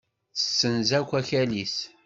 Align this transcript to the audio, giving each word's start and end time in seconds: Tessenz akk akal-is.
Tessenz 0.35 0.89
akk 0.97 1.11
akal-is. 1.19 1.75